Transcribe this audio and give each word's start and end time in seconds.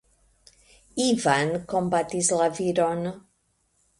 Ivan 1.07 1.51
kompatis 1.73 2.31
la 2.39 2.47
viron. 2.61 3.07